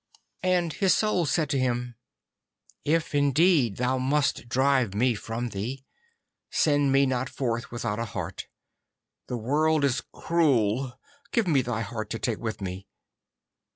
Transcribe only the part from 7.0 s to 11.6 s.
not forth without a heart. The world is cruel, give